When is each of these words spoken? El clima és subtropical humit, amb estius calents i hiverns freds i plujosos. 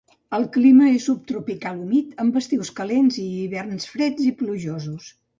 El 0.35 0.45
clima 0.53 0.85
és 0.91 1.03
subtropical 1.09 1.83
humit, 1.83 2.15
amb 2.23 2.39
estius 2.41 2.71
calents 2.79 3.19
i 3.25 3.25
hiverns 3.41 3.85
freds 3.91 4.25
i 4.29 4.33
plujosos. 4.41 5.11